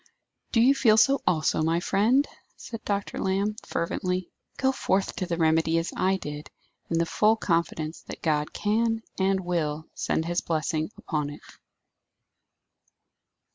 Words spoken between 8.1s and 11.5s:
God can, and will, send His blessing upon it."